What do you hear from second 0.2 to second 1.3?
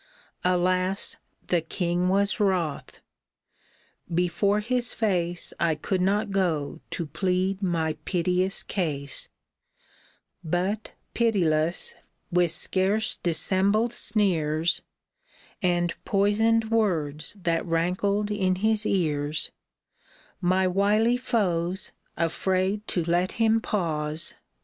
Alas!